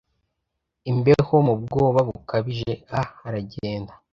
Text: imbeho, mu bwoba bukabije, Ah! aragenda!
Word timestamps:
imbeho, 0.91 1.33
mu 1.47 1.53
bwoba 1.63 1.99
bukabije, 2.09 2.71
Ah! 2.99 3.09
aragenda! 3.27 3.93